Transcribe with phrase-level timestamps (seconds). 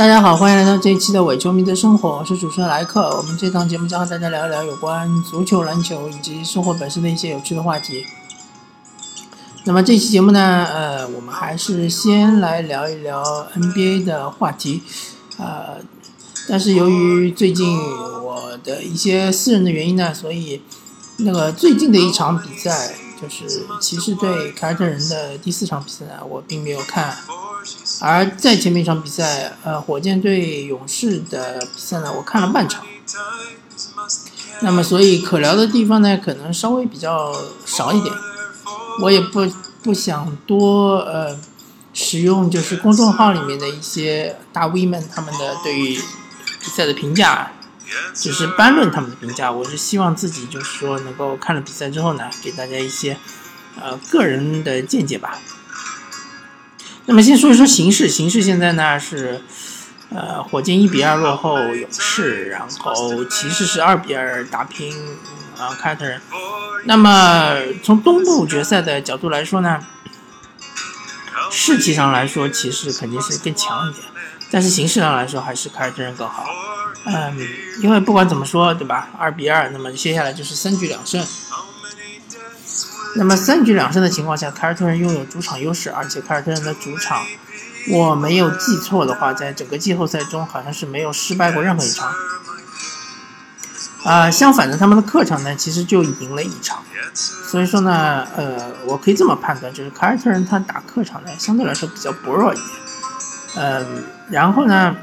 [0.00, 3.14] 大家好，欢迎来到这一期的伪球迷的生活，我是主持人莱克。
[3.18, 8.06] 我们这档节目将和大家聊一聊有关足球、篮球以及生活本身的一些有趣的话题。
[9.64, 13.22] 那么这期节目呢，呃，我们还是先来聊一聊
[13.54, 14.82] NBA 的话题，
[15.36, 15.76] 呃，
[16.48, 20.62] 但是由于最近我的一些私人的原因呢，所以
[21.18, 27.14] 那个最近的一场比赛就是骑士对凯尔特人的第四场比赛呢，我并没有看。
[28.00, 32.84] 而在前面一场比赛，呃，火箭对勇士的比赛呢，我看了半场。
[34.62, 38.14] 那么，所以可聊的地方呢，可能稍微比较少一点。
[39.02, 39.46] 我也不
[39.82, 41.38] 不想多呃
[41.94, 45.96] 使用就是公众号里面的一些大 V 们他们的对于
[46.60, 47.52] 比赛的评价，
[48.14, 49.50] 只是班论他们的评价。
[49.50, 53.16] 我是希望自己就是说能够看了比赛之后呢，给大家一些
[53.80, 55.38] 呃个人的见解吧。
[57.10, 59.42] 那么先说一说形势，形势现在呢是，
[60.10, 64.96] 呃，火箭一比二落后勇士，然后骑士是二比二打平
[65.58, 66.20] 啊凯尔特人。
[66.84, 69.84] 那么从东部决赛的角度来说呢，
[71.50, 74.04] 士气上来说骑士肯定是更强一点，
[74.52, 76.44] 但是形式上来说还是凯尔特人更好。
[77.06, 77.36] 嗯，
[77.82, 79.08] 因为不管怎么说，对吧？
[79.18, 81.26] 二比二，那么接下来就是三局两胜。
[83.16, 87.24] 那么三局两胜的情况下，凯尔特人拥有主场优势，而且凯尔特人的主场，
[87.90, 92.08] 我没有记错的话，在整个季后赛中好像是没有失败过任何一场。
[94.04, 96.78] 啊，相反的，他们的客场呢，其实就赢了一场。
[97.12, 102.68] 所以说呢，呃，我可以这么判断，就是凯尔特人他打客场呢，相对来说比较薄弱一点。
[103.56, 104.94] 嗯，然后呢，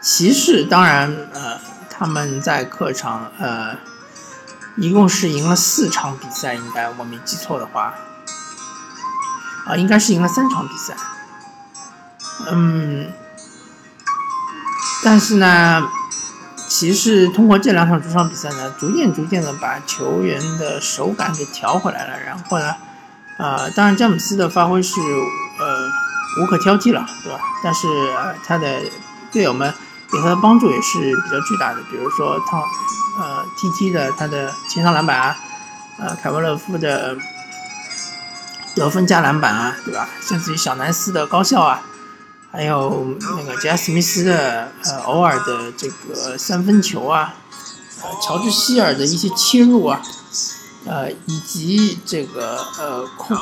[0.00, 1.58] 骑士当然，呃，
[1.90, 3.76] 他们在客场，呃。
[4.76, 7.92] 一共是赢了四场比赛，应该我没记错的话，
[9.66, 10.94] 啊，应该是赢了三场比赛。
[12.50, 13.12] 嗯，
[15.04, 15.86] 但是呢，
[16.68, 22.18] 骑士通过这两场主场比赛呢，逐渐逐渐的把球员的手感给调回来了。
[22.18, 22.74] 然后呢，
[23.38, 25.90] 呃，当然詹姆斯的发挥是呃
[26.40, 27.40] 无可挑剔了，对吧？
[27.62, 27.86] 但是
[28.46, 28.80] 他的
[29.30, 29.74] 队友们
[30.10, 32.62] 给他的帮助也是比较巨大的，比如说汤。
[33.20, 35.36] 呃，T T 的他的前场篮板啊，
[35.98, 37.14] 呃，凯文勒夫的
[38.74, 40.08] 得分加篮板啊，对吧？
[40.22, 41.82] 甚至于小南斯的高效啊，
[42.50, 47.34] 还有那个杰斯密斯的呃偶尔的这个三分球啊，
[48.02, 50.00] 呃，乔治希尔的一些切入啊，
[50.86, 53.34] 呃，以及这个呃库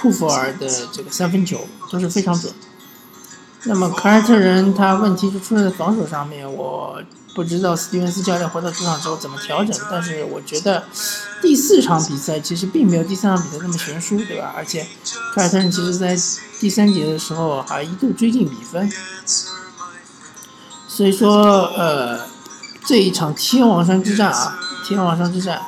[0.00, 2.54] 库弗尔的这个三分球都是非常准。
[3.64, 7.00] 那么凯尔特人他问题就出在防守上面，我。
[7.32, 10.82] 不知道斯蒂文斯教练回到主场之后怎么调整，但是我觉得
[11.40, 14.52] 第四场比赛其实并没有第三场比赛那么悬殊，对吧？
[14.56, 14.84] 而且
[15.32, 16.18] 凯尔特人其实在
[16.58, 18.92] 第三节的时候还一度追进比分，
[20.88, 22.18] 所以说呃
[22.84, 25.62] 这一场天王山之战啊，天王山之战，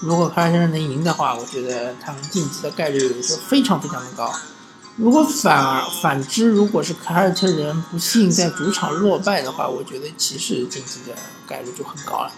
[0.00, 4.32] 如果凯尔特人能赢的话，我觉得他们晋级的概率就非常非常的高。
[4.96, 11.16] 如果反而反之，如果是凯尔特人不幸在主场落败的话，我觉得骑士晋级的
[11.48, 12.30] 概率就很高了。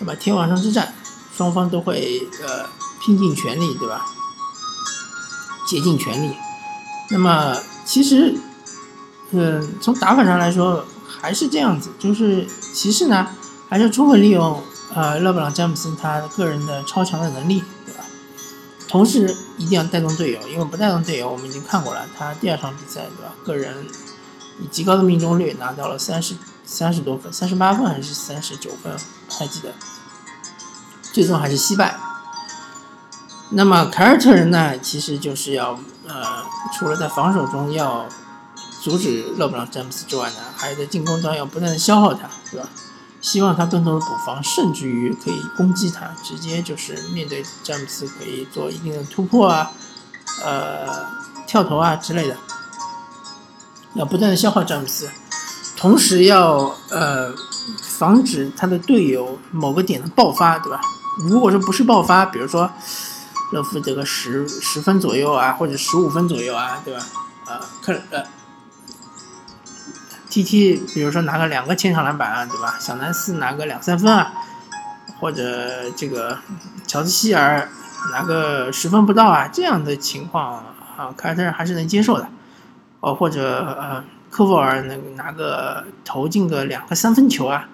[0.00, 0.92] 那么天王山之战，
[1.36, 2.66] 双方都会呃
[3.00, 4.06] 拼尽全力，对吧？
[5.68, 6.36] 竭尽全力。
[7.10, 8.34] 那么其实，
[9.30, 13.28] 嗯，从打法上来说还是这样子，就是骑士呢
[13.68, 14.60] 还是充分利用
[14.92, 17.62] 呃勒布朗詹姆斯他个人的超强的能力。
[18.96, 23.34] 同时一定要带动队友，因为不带动队友，我们已经看过了，他第二场比赛对吧？
[23.44, 23.86] 个人
[24.58, 26.34] 以极高的命中率拿到了三十
[26.64, 28.96] 三十多分，三十八分还是三十九分，
[29.28, 29.74] 还记得。
[31.12, 31.94] 最终还是惜败。
[33.50, 34.78] 那么凯尔特人呢？
[34.78, 36.42] 其实就是要呃，
[36.72, 38.08] 除了在防守中要
[38.82, 42.66] 阻止勒布朗詹姆斯之外呢，还在进攻端要不断的消耗他，对吧？
[43.20, 49.70] 希望他更多的补防，甚至于可以攻击他，直接就是面对詹姆斯可以做一定的突破啊，
[50.44, 50.86] 呃，
[51.46, 52.36] 跳投啊之类的，
[53.94, 55.10] 要不断的消耗詹姆斯，
[55.76, 57.34] 同时要呃
[57.82, 60.80] 防止他的队友某个点的爆发，对吧？
[61.28, 62.70] 如果说不是爆发，比如说
[63.52, 67.00] 勒夫得个十十分左右啊，或者十五分左右啊，对吧？
[67.46, 68.22] 呃，克呃。
[70.28, 72.76] T T，比如说拿个两个前场篮板啊，对吧？
[72.80, 74.32] 小南斯拿个两三分啊，
[75.20, 76.38] 或者这个
[76.86, 77.68] 乔治希尔
[78.12, 80.64] 拿个十分不到啊，这样的情况
[80.96, 82.28] 啊，凯尔特人还是能接受的。
[83.00, 87.68] 哦，或者呃，科沃尔能拿个投进个两个三分球啊，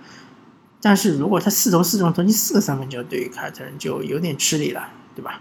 [0.80, 5.40] 但是如果他四投四中投进四个三分球，对于凯尔特人就有点吃力了，对吧？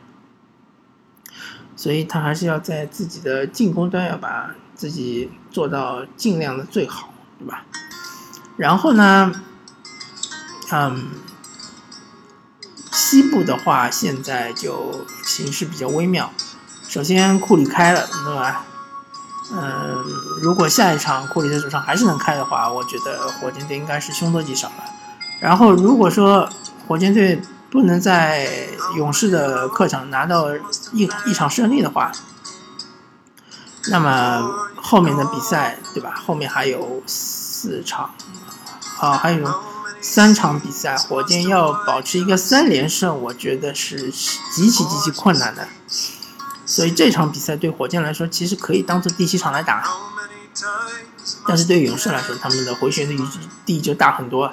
[1.75, 4.55] 所以他还是要在自己的进攻端要把。
[4.81, 7.63] 自己做到尽量的最好，对吧？
[8.57, 9.31] 然后呢，
[10.71, 11.11] 嗯，
[12.91, 16.31] 西部的话现在就形势比较微妙。
[16.89, 18.65] 首先库里开了，对吧？
[19.51, 20.03] 嗯，
[20.41, 24.83] 如果下一场库里的主场还是能开的话，我觉得火箭队应该是凶多吉少了。
[25.39, 26.49] 然后如果说
[26.87, 27.39] 火箭队
[27.69, 28.67] 不能在
[28.97, 30.47] 勇士的客场拿到
[30.91, 32.11] 一一场胜利的话，
[33.89, 36.21] 那么后面的比赛，对吧？
[36.25, 38.13] 后面还有四场，
[38.99, 39.61] 啊，还有
[40.01, 44.11] 三场比赛，火箭要保持一个三连胜，我觉得是
[44.53, 45.65] 极其极其困难的。
[46.65, 49.81] 所以这场比赛对火箭来说，其实可以当做第七场来打，
[51.47, 53.21] 但是对勇士来说，他们的回旋的余
[53.65, 54.51] 地就大很多。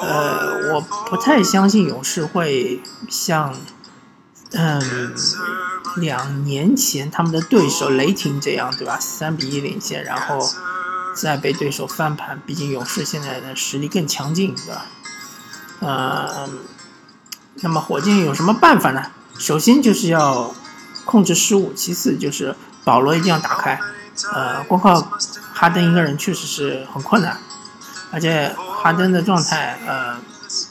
[0.00, 3.54] 呃，我不太相信勇士会像，
[4.52, 5.14] 嗯。
[5.96, 8.98] 两年前他们的对手雷霆这样，对吧？
[9.00, 10.38] 三比一领先，然后
[11.14, 12.40] 再被对手翻盘。
[12.46, 14.86] 毕竟勇士现在的实力更强劲，对吧？
[15.80, 16.48] 呃，
[17.62, 19.02] 那么火箭有什么办法呢？
[19.38, 20.54] 首先就是要
[21.04, 23.78] 控制失误，其次就是保罗一定要打开。
[24.32, 25.00] 呃，光靠
[25.52, 27.36] 哈登一个人确实是很困难，
[28.10, 30.16] 而且哈登的状态，呃，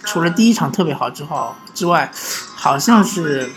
[0.04, 2.12] 除了第一场特别好之后之外，
[2.56, 3.52] 好像是。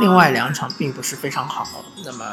[0.00, 1.66] 另外两场并不是非常好，
[2.04, 2.24] 那么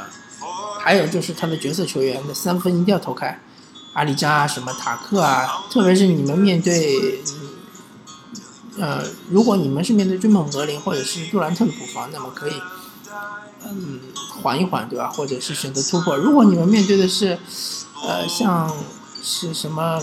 [0.79, 3.39] 还有就是他的角色球员的三分一定要投开，
[3.93, 7.21] 阿里扎什么塔克啊，特别是你们面对，
[8.79, 12.53] 呃，如果你们是面对追梦格林或者是杜兰特的补防，那么可以，
[13.65, 13.99] 嗯，
[14.41, 15.09] 缓一缓，对吧？
[15.09, 16.15] 或者是选择突破。
[16.15, 17.37] 如果你们面对的是，
[18.07, 18.73] 呃，像
[19.21, 20.01] 是什么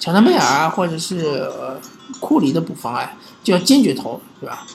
[0.00, 1.78] 乔丹贝尔啊，或者是呃
[2.18, 3.12] 库里的补防啊，
[3.44, 4.66] 就要坚决投，对吧？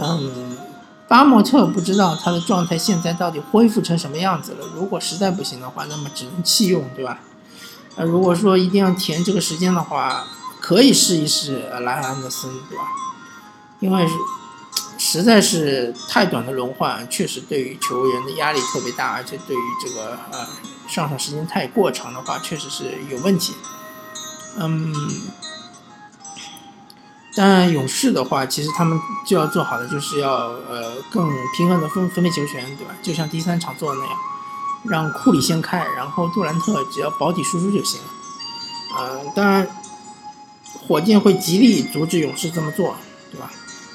[0.00, 0.56] 嗯，
[1.08, 4.66] 巴莫特不知道他的状态现在到底恢复成什么样子了。
[4.74, 7.18] 如果实在不行的话，那么只能弃用，对吧？
[7.96, 10.24] 呃，如果说一定要填这个时间的话，
[10.60, 12.84] 可以试一试莱昂德森，对吧？
[13.80, 14.06] 因为
[14.98, 20.46] 实在是太短的轮换，确实对于球员的压力特别大，而且对于这个呃
[20.86, 23.54] 上场时间太过长的话，确实是有问题。
[24.58, 24.94] 嗯。
[27.38, 30.28] 当然，勇士的话，其实他们就要做好的，就是要
[30.68, 32.92] 呃更平衡的分分配球权，对吧？
[33.00, 34.16] 就像第三场做的那样，
[34.82, 38.06] 让库里先开，然后杜兰特只要保底输出就行了。
[38.98, 39.68] 嗯，当然，
[40.88, 42.96] 火箭会极力阻止勇士这么做，
[43.30, 43.48] 对吧？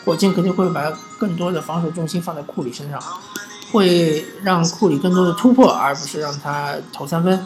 [0.06, 2.98] 火箭肯定会把更多的防守重心放在库里身上，
[3.74, 7.38] 会让库里更多的突破，而不是让他投三分，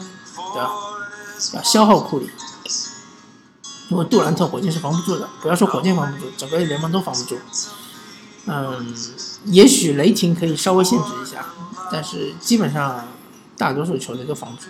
[0.54, 0.70] 对吧？
[1.54, 2.30] 要消耗库里。
[3.88, 7.38] 因为杜兰特火箭是防不住的，不要说火箭防不住，整个联盟都防不住。
[8.46, 8.94] 嗯，
[9.46, 11.46] 也许雷霆可以稍微限制一下，
[11.90, 13.06] 但是基本上
[13.56, 14.68] 大多数球队都防不住。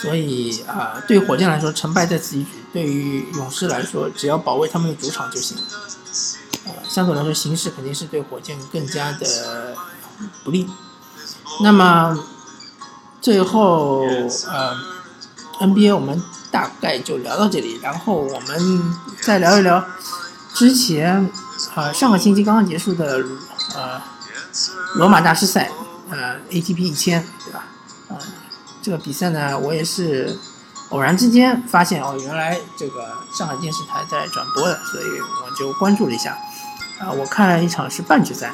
[0.00, 5.58] 所以啊，对火箭来说，成败在此一举；对于勇士来说，只要保卫他们的主场就行。
[6.64, 9.76] 呃，相对来说，形势肯定是对火箭更加的
[10.42, 10.66] 不利。
[11.62, 12.18] 那么
[13.20, 14.06] 最后，
[14.48, 14.76] 呃
[15.60, 16.22] ，NBA 我们。
[16.52, 19.84] 大概就聊到这里，然后我们再聊一聊
[20.52, 21.30] 之前
[21.76, 23.24] 呃上个星期刚刚结束的
[23.76, 24.02] 呃
[24.96, 25.70] 罗马大师赛
[26.10, 27.66] 呃 ATP 一千对吧？
[28.08, 28.16] 呃
[28.82, 30.36] 这个比赛呢，我也是
[30.88, 36.36] 偶然之间发现哦，原来这个上海电视台在转播的，所以我就关注了一下
[36.98, 38.52] 啊，我看了一场是半决赛，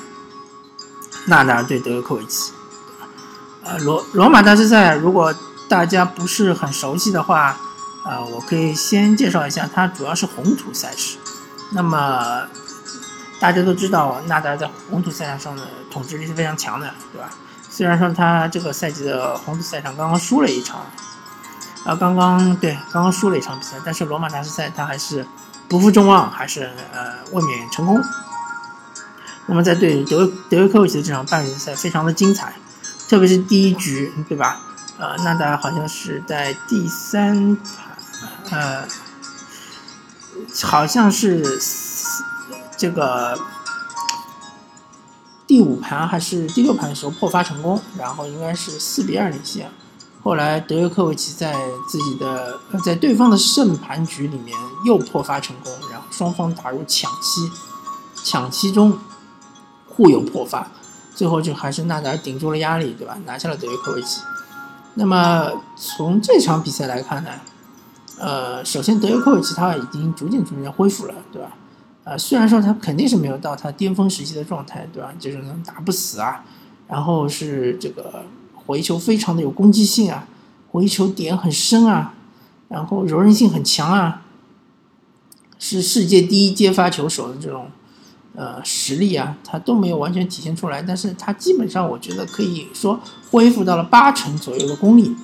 [1.29, 2.53] 纳达尔对德约科维奇，
[3.65, 5.35] 呃罗罗马大师赛，如果
[5.69, 7.59] 大家不是很熟悉的话。
[8.05, 11.19] 啊，我可以先介绍一下，它主要是红土赛事。
[11.73, 12.47] 那么
[13.41, 17.29] 大家都知道，纳达尔在红土赛场上的统治力是非常强的，对吧？
[17.69, 20.87] 虽然说他这个赛季的红土赛场刚刚输了一场，
[21.85, 25.27] 啊，刚刚对，刚刚输了一场比赛，但是罗马大师赛他还是
[25.67, 28.01] 不负众望，还是呃卫冕成功。
[29.47, 32.55] 那么在对德德约科维奇的这场半决赛非常的精彩，
[33.09, 34.61] 特别是第一局，对吧？
[34.99, 37.97] 呃，纳达尔好像是在第三盘。
[38.51, 38.89] 呃，
[40.63, 41.61] 好像是
[42.77, 43.39] 这个
[45.47, 49.71] 第五盘还是第六盘的时候破发成功，然后应该是四比二领先。
[50.23, 51.55] 后来德约科维奇在
[51.89, 57.51] 自己的在对方的胜盘局里面又破发成功，然后双方打入抢七，
[58.25, 58.99] 抢七中
[59.87, 60.69] 互有破发，
[61.15, 63.17] 最后就还是纳达尔顶住了压力，对吧？
[63.25, 64.21] 拿下了德约科维奇。
[64.97, 67.31] 那么从这场比赛来看呢？
[68.19, 71.51] 呃，首先德约科维奇他已经逐渐逐渐恢复了，对吧？
[72.05, 75.13] 呃，虽然说他肯定是没有到他巅峰时期的状态，对吧？
[75.19, 76.45] 就是能打不死啊，
[76.89, 78.25] 然后是这个
[78.55, 80.27] 回球非常的有攻击性啊，
[80.71, 82.15] 回球点很深啊，
[82.69, 84.23] 然后柔韧性很强啊，
[85.59, 87.67] 是世界第一接发球手的这种
[88.37, 93.01] 呃实力啊，他都没有完全体现出来，但是他基本上我觉得可以说
[93.31, 95.17] 恢复到了八成左右的功力，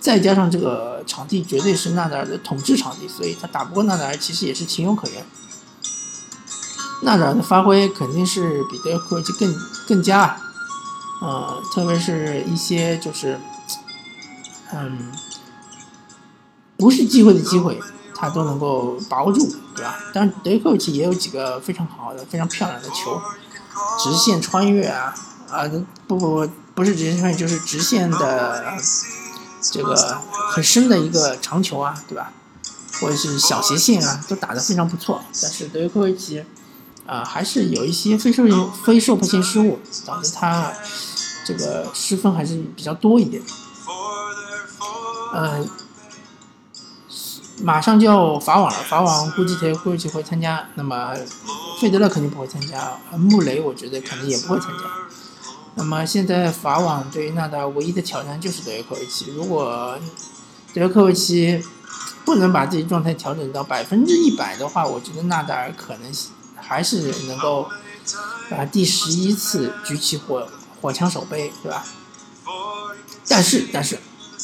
[0.00, 5.24] 再加上这个场地绝对是纳达尔的统治场地，所以他打不过纳达尔其实也是情有可原。
[7.02, 9.54] 纳达尔的发挥肯定是比德约科维奇更
[9.86, 10.36] 更佳，
[11.20, 13.38] 呃，特别是一些就是，
[14.72, 15.12] 嗯，
[16.76, 17.78] 不是机会的机会，
[18.16, 19.98] 他都能够把握住，对吧？
[20.12, 23.20] 当然，德约科维奇也有几个非常好的、非常漂亮的球，
[24.02, 25.14] 直线穿越啊
[25.50, 25.64] 啊，
[26.06, 28.74] 不不不，是直线穿越，就是直线的
[29.60, 30.20] 这个
[30.50, 32.32] 很深的一个长球啊，对吧？
[33.00, 35.22] 或者是小斜线啊，都打得非常不错。
[35.42, 36.44] 但是德约科维奇。
[37.06, 38.42] 啊，还是有一些非受
[38.84, 40.72] 非受迫性失误，导致他
[41.46, 43.40] 这个失分还是比较多一点。
[45.32, 45.68] 嗯，
[47.62, 50.68] 马上就要法网了，法网估计他估计会参加。
[50.74, 51.14] 那么
[51.80, 54.84] 费德勒肯定不会参加，穆雷我觉得可能也不会参加。
[55.74, 59.98] 那么现在法网对于纳达尔唯一的挑战就是德约科维奇，如果
[60.72, 61.62] 德约科维奇
[62.24, 66.12] 不能把自己状态调整到百分之一百的话，我觉得纳达尔可能。
[66.58, 67.68] 还是能够
[68.50, 70.48] 啊第十一次举起火
[70.80, 71.84] 火枪手杯，对吧？
[73.28, 73.96] 但是但是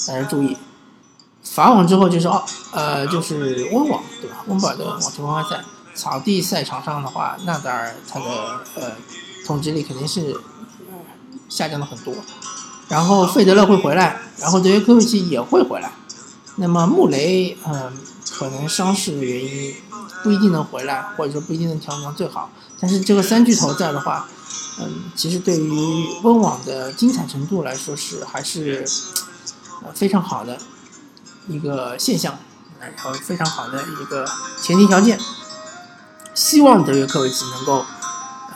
[0.06, 0.56] 大家注意，
[1.42, 4.36] 法网之后就是哦呃就是温网，对吧？
[4.46, 8.26] 温布尔的网球公开赛草地赛场上的话，纳达尔他的
[8.76, 8.92] 呃
[9.46, 10.36] 统治力肯定是
[11.48, 12.14] 下降了很多。
[12.88, 15.92] 然后费德勒会回来，然后德约科维奇也会回来。
[16.56, 17.92] 那么穆雷嗯
[18.30, 19.74] 可能伤势的原因。
[20.22, 22.48] 不一定能回来，或者说不一定能调整最好。
[22.78, 24.28] 但是这个三巨头在的话，
[24.78, 28.86] 嗯，其实对于温网的精彩程度来说是还是
[29.82, 30.56] 呃非常好的
[31.48, 32.38] 一个现象，
[32.80, 34.26] 然后非常好的一个
[34.60, 35.18] 前提条件。
[36.34, 37.84] 希望德约科维奇能够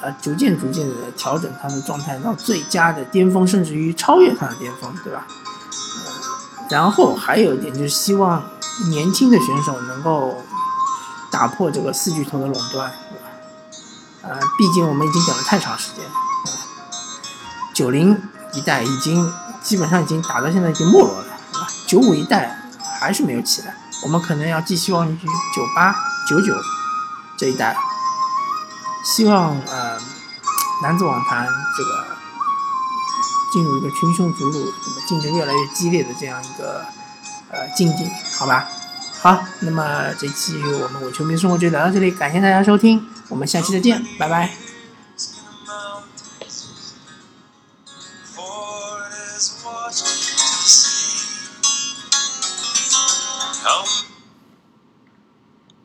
[0.03, 5.27] 呃逐渐逐渐的调整他的状态到最佳的巅峰，甚至于超越他的巅峰，对吧？
[5.29, 8.43] 呃然后还有一点就是希望
[8.91, 10.35] 年轻的选手能够。
[11.29, 13.29] 打破这个四巨头的垄断，对吧？
[14.23, 16.03] 呃，毕竟我们已经等了太长时间，
[17.75, 18.17] 九零
[18.55, 21.67] 一代已经基本上已经打到现在已经没落了，对吧？
[21.87, 22.56] 九五一代
[23.07, 23.73] 还是没有起来，
[24.03, 25.17] 我们可能要寄希望于
[25.55, 25.95] 九八、
[26.29, 26.53] 九九
[27.39, 27.77] 这一代。
[29.05, 29.97] 希望呃，
[30.83, 31.47] 男子网坛
[31.77, 32.05] 这个
[33.53, 36.85] 进入一个群雄逐鹿、那么竞争越来越激烈的这样一个
[37.53, 38.67] 呃境地，好吧？
[39.23, 44.66] 好，那么这期我们伪球迷生活就聊到这里，感谢大家收听，我们下期再见，拜拜。